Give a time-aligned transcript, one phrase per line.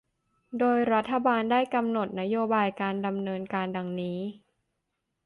[0.59, 4.19] โดยรัฐบาลได้กำหนดนโยบายการดำเนินการดังนี้